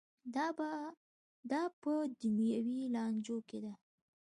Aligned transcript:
دا 1.51 1.63
په 1.81 1.93
دنیوي 2.21 2.81
لانجو 2.95 3.37
کې 3.47 3.59
ده. 3.63 3.73